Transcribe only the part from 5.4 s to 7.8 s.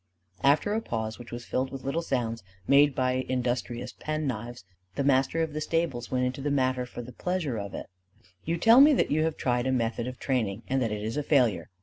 of the stables went into the matter for the pleasure of